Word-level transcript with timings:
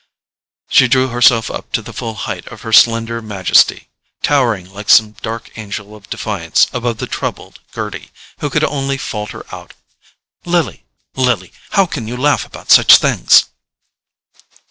She 0.67 0.87
drew 0.87 1.09
herself 1.09 1.51
up 1.51 1.71
to 1.73 1.81
the 1.83 1.93
full 1.93 2.15
height 2.15 2.47
of 2.47 2.61
her 2.63 2.73
slender 2.73 3.21
majesty, 3.21 3.89
towering 4.23 4.67
like 4.73 4.89
some 4.89 5.11
dark 5.21 5.55
angel 5.59 5.95
of 5.95 6.09
defiance 6.09 6.65
above 6.73 6.97
the 6.97 7.05
troubled 7.05 7.59
Gerty, 7.71 8.09
who 8.39 8.49
could 8.49 8.63
only 8.63 8.97
falter 8.97 9.45
out: 9.53 9.75
"Lily, 10.43 10.85
Lily—how 11.15 11.85
can 11.85 12.07
you 12.07 12.17
laugh 12.17 12.47
about 12.47 12.71
such 12.71 12.97
things?" 12.97 13.45